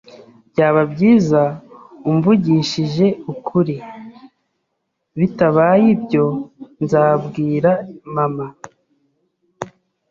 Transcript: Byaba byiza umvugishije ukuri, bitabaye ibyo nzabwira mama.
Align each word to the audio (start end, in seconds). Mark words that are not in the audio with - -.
Byaba 0.51 0.81
byiza 0.93 1.41
umvugishije 2.09 3.05
ukuri, 3.33 3.75
bitabaye 5.19 5.85
ibyo 5.95 6.25
nzabwira 6.83 7.71
mama. 8.15 8.45